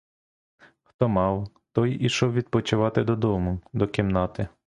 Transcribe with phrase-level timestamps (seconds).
[0.83, 4.47] Хто мав, той ішов відпочивати додому, до кімнати.